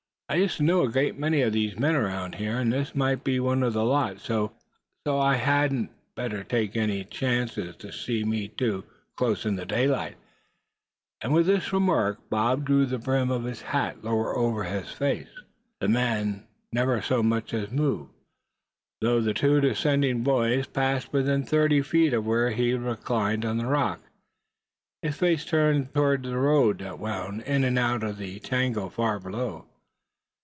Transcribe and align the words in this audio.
"I 0.29 0.35
used 0.35 0.55
to 0.59 0.63
know 0.63 0.83
a 0.83 0.87
good 0.87 1.19
many 1.19 1.41
of 1.41 1.51
the 1.51 1.75
men 1.75 1.93
around 1.93 2.35
here, 2.35 2.57
and 2.57 2.71
this 2.71 2.95
might 2.95 3.21
be 3.21 3.37
one 3.41 3.63
of 3.63 3.73
the 3.73 3.83
lot; 3.83 4.21
so 4.21 4.53
I 5.05 5.35
hadn't 5.35 5.91
better 6.15 6.41
take 6.41 6.77
any 6.77 7.03
chances 7.03 7.75
of 7.75 7.81
his 7.81 7.99
seeing 7.99 8.29
me 8.29 8.47
too 8.47 8.85
close 9.17 9.45
in 9.45 9.57
the 9.57 9.65
daylight," 9.65 10.15
and 11.19 11.33
with 11.33 11.47
this 11.47 11.73
remark 11.73 12.17
Bob 12.29 12.63
drew 12.63 12.85
the 12.85 12.97
brim 12.97 13.29
of 13.29 13.43
his 13.43 13.61
hat 13.61 14.05
lower 14.05 14.33
over 14.37 14.63
his 14.63 14.89
face. 14.89 15.27
The 15.81 15.89
man 15.89 16.47
never 16.71 17.01
so 17.01 17.21
much 17.21 17.53
as 17.53 17.69
moved, 17.69 18.11
though 19.01 19.19
the 19.19 19.33
two 19.33 19.59
descending 19.59 20.23
boys 20.23 20.65
passed 20.65 21.11
within 21.11 21.43
thirty 21.43 21.81
feet 21.81 22.13
of 22.13 22.25
where 22.25 22.51
he 22.51 22.73
reclined 22.73 23.43
on 23.43 23.57
the 23.57 23.67
rock, 23.67 23.99
his 25.01 25.17
face 25.17 25.43
turned 25.43 25.93
toward 25.93 26.23
the 26.23 26.37
road 26.37 26.77
that 26.77 26.99
wound 26.99 27.41
in 27.41 27.65
and 27.65 27.77
out 27.77 28.01
of 28.01 28.17
the 28.17 28.39
tangle 28.39 28.89
far 28.89 29.19
below. 29.19 29.65